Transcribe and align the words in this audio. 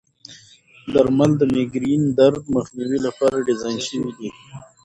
درمل 0.93 1.31
د 1.37 1.41
مېګرین 1.53 2.03
درد 2.19 2.41
مخنیوي 2.55 2.99
لپاره 3.07 3.45
ډیزاین 3.47 3.77
شوي 3.87 4.11
دي. 4.17 4.29